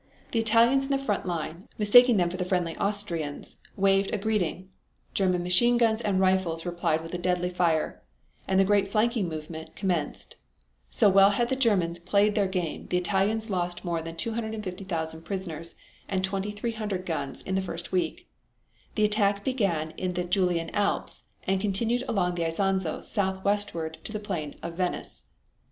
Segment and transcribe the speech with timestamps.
[0.31, 4.69] The Italians in the front line, mistaking them for the friendly Austrians, waved a greeting.
[5.13, 8.01] German machine guns and rifles replied with a deadly fire,
[8.47, 10.37] and the great flanking movement commenced.
[10.89, 15.75] So well had the Germans played their game the Italians lost more than 250,000 prisoners
[16.09, 18.27] and 2,300 guns in the first week.
[18.95, 24.19] The attack began in the Julian Alps and continued along the Isonzo southwestward into the
[24.19, 25.21] plain of Venice.